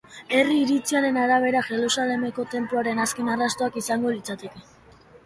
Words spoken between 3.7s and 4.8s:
izango litzateke.